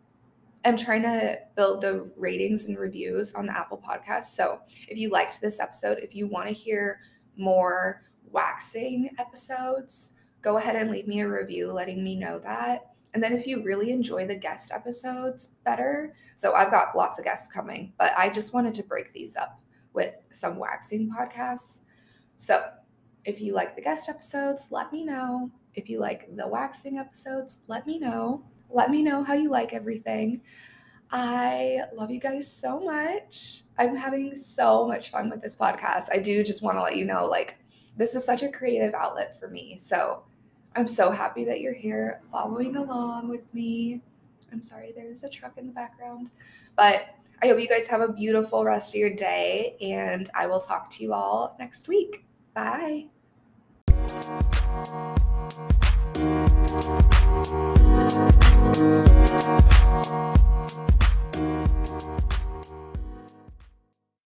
am 0.66 0.78
trying 0.78 1.04
to 1.04 1.40
build 1.56 1.82
the 1.82 2.12
ratings 2.16 2.66
and 2.66 2.78
reviews 2.78 3.34
on 3.34 3.46
the 3.46 3.58
Apple 3.58 3.82
podcast. 3.86 4.26
So 4.26 4.60
if 4.88 4.98
you 4.98 5.10
liked 5.10 5.42
this 5.42 5.60
episode, 5.60 6.00
if 6.00 6.16
you 6.16 6.28
want 6.28 6.48
to 6.48 6.54
hear 6.54 7.00
more 7.38 8.04
waxing 8.32 9.10
episodes, 9.20 10.14
go 10.42 10.58
ahead 10.58 10.76
and 10.76 10.90
leave 10.92 11.08
me 11.08 11.22
a 11.22 11.28
review 11.28 11.72
letting 11.72 12.04
me 12.04 12.16
know 12.16 12.40
that. 12.40 12.94
And 13.14 13.22
then 13.22 13.34
if 13.34 13.46
you 13.46 13.64
really 13.64 13.92
enjoy 13.92 14.26
the 14.26 14.36
guest 14.36 14.72
episodes 14.72 15.50
better, 15.64 16.16
so 16.36 16.54
I've 16.54 16.72
got 16.72 16.96
lots 16.96 17.20
of 17.20 17.26
guests 17.26 17.52
coming, 17.52 17.94
but 18.00 18.12
I 18.18 18.30
just 18.30 18.54
wanted 18.54 18.74
to 18.76 18.84
break 18.84 19.14
these 19.14 19.36
up 19.36 19.60
with 19.94 20.28
some 20.32 20.58
waxing 20.58 21.12
podcasts. 21.12 21.82
So 22.38 22.64
if 23.24 23.40
you 23.40 23.54
like 23.54 23.76
the 23.76 23.82
guest 23.82 24.10
episodes, 24.10 24.68
let 24.72 24.92
me 24.92 25.06
know. 25.06 25.52
If 25.76 25.90
you 25.90 26.00
like 26.00 26.36
the 26.36 26.48
waxing 26.48 26.98
episodes, 26.98 27.60
let 27.68 27.86
me 27.86 28.00
know. 28.00 28.44
Let 28.74 28.90
me 28.90 29.04
know 29.04 29.24
how 29.24 29.36
you 29.36 29.50
like 29.50 29.72
everything. 29.72 30.42
I 31.12 31.82
love 31.96 32.10
you 32.10 32.20
guys 32.20 32.52
so 32.52 32.80
much. 32.80 33.62
I'm 33.78 33.96
having 33.96 34.36
so 34.36 34.88
much 34.88 35.12
fun 35.12 35.30
with 35.30 35.44
this 35.44 35.56
podcast. 35.56 36.06
I 36.12 36.18
do 36.18 36.44
just 36.44 36.64
want 36.64 36.78
to 36.78 36.82
let 36.82 36.96
you 36.96 37.06
know 37.06 37.28
like 37.28 37.60
this 37.98 38.16
is 38.16 38.26
such 38.26 38.42
a 38.42 38.50
creative 38.50 38.96
outlet 38.96 39.40
for 39.40 39.48
me. 39.48 39.78
So 39.78 40.24
I'm 40.76 40.88
so 40.88 41.12
happy 41.12 41.44
that 41.46 41.62
you're 41.62 41.76
here 41.76 42.22
following 42.32 42.76
along 42.76 43.30
with 43.30 43.46
me. 43.54 44.02
I'm 44.52 44.64
sorry, 44.64 44.92
there's 44.96 45.24
a 45.24 45.30
truck 45.30 45.60
in 45.60 45.68
the 45.68 45.74
background. 45.74 46.32
But 46.76 47.16
I 47.44 47.48
hope 47.48 47.60
you 47.60 47.68
guys 47.68 47.86
have 47.88 48.02
a 48.02 48.12
beautiful 48.12 48.66
rest 48.66 48.96
of 48.96 49.00
your 49.00 49.12
day, 49.12 49.78
and 49.82 50.28
I 50.34 50.48
will 50.48 50.60
talk 50.60 50.90
to 50.92 51.04
you 51.04 51.14
all 51.14 51.56
next 51.60 51.88
week. 51.88 52.26
Bye. 52.56 53.10
Thank 57.36 57.48
you. 58.78 60.53